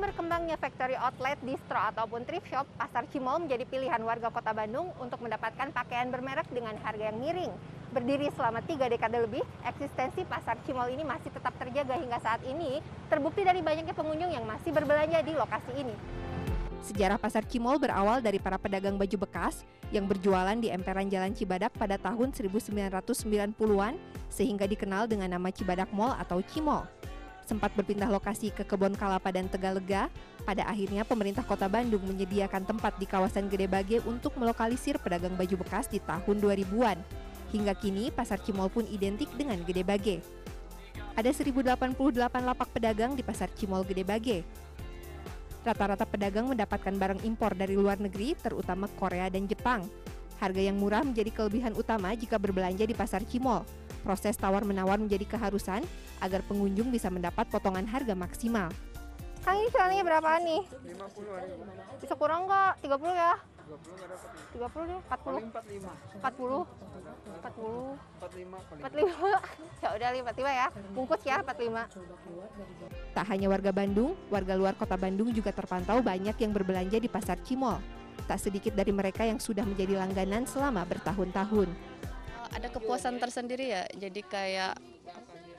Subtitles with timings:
[0.00, 5.20] Berkembangnya factory outlet, distro, ataupun thrift shop, Pasar Cimol menjadi pilihan warga kota Bandung untuk
[5.20, 7.52] mendapatkan pakaian bermerek dengan harga yang miring.
[7.92, 12.80] Berdiri selama tiga dekade lebih, eksistensi Pasar Cimol ini masih tetap terjaga hingga saat ini,
[13.12, 15.92] terbukti dari banyaknya pengunjung yang masih berbelanja di lokasi ini.
[16.80, 21.76] Sejarah Pasar Cimol berawal dari para pedagang baju bekas yang berjualan di emperan Jalan Cibadak
[21.76, 24.00] pada tahun 1990-an
[24.32, 26.88] sehingga dikenal dengan nama Cibadak Mall atau Cimol.
[27.50, 30.06] Sempat berpindah lokasi ke Kebon Kalapa dan Tegalega,
[30.46, 35.66] pada akhirnya pemerintah kota Bandung menyediakan tempat di kawasan Gede Bage untuk melokalisir pedagang baju
[35.66, 37.02] bekas di tahun 2000-an.
[37.50, 40.22] Hingga kini, Pasar Cimol pun identik dengan Gede Bage.
[41.18, 41.98] Ada 1088
[42.38, 44.46] lapak pedagang di Pasar Cimol Gede Bage,
[45.60, 49.84] Rata-rata pedagang mendapatkan barang impor dari luar negeri, terutama Korea dan Jepang.
[50.40, 53.60] Harga yang murah menjadi kelebihan utama jika berbelanja di pasar Cimol.
[54.00, 55.84] Proses tawar-menawar menjadi keharusan
[56.20, 58.68] agar pengunjung bisa mendapat potongan harga maksimal.
[59.40, 60.62] Kang ini celananya berapa nih?
[61.00, 62.84] 50 Bisa kurang nggak?
[62.84, 63.34] 30 ya?
[63.70, 65.86] 20 nggak dapat 30 deh, 40, paling 45
[66.18, 66.66] 40,
[67.38, 69.82] 40, 45 paling 45.
[69.82, 70.66] ya udah 45 ya.
[70.90, 73.14] Bungkus ya 45.
[73.14, 77.38] Tak hanya warga Bandung, warga luar kota Bandung juga terpantau banyak yang berbelanja di pasar
[77.46, 77.78] Cimol.
[78.26, 81.70] Tak sedikit dari mereka yang sudah menjadi langganan selama bertahun-tahun.
[82.60, 84.74] Ada kepuasan tersendiri ya jadi kayak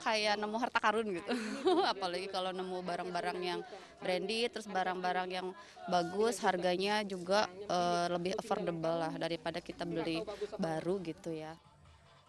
[0.06, 1.34] kayak nemu harta karun gitu
[1.92, 3.60] apalagi kalau nemu barang-barang yang
[3.98, 5.50] brandy terus barang-barang yang
[5.90, 10.22] bagus harganya juga eh, lebih affordable lah daripada kita beli
[10.62, 11.58] baru gitu ya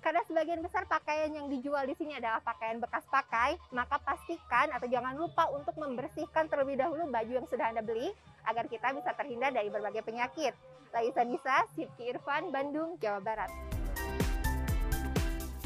[0.04, 4.84] Karena sebagian besar pakaian yang dijual di sini adalah pakaian bekas pakai, maka pastikan atau
[4.92, 8.12] jangan lupa untuk membersihkan terlebih dahulu baju yang sudah Anda beli
[8.44, 10.52] agar kita bisa terhindar dari berbagai penyakit.
[10.92, 13.83] Laisa Nisa, Sipki Irfan, Bandung, Jawa Barat.